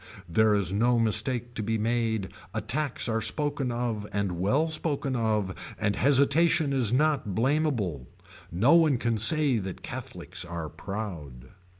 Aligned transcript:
There 0.27 0.55
is 0.55 0.73
no 0.73 0.97
mistake 0.97 1.53
to 1.53 1.61
be 1.61 1.77
made 1.77 2.33
attacks 2.55 3.07
are 3.07 3.21
spoken 3.21 3.71
of 3.71 4.07
and 4.11 4.39
well 4.39 4.67
spoken 4.67 5.15
of 5.15 5.75
and 5.77 5.95
hesitation 5.95 6.73
is 6.73 6.91
not 6.91 7.35
blameable. 7.35 8.07
No 8.51 8.73
one 8.73 8.97
can 8.97 9.19
say 9.19 9.59
that 9.59 9.83
Catholics 9.83 10.43
are 10.43 10.69
proud. 10.69 11.49